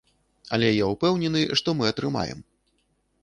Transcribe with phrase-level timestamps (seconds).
[0.55, 2.39] Але я ўпэўнены, што мы атрымаем.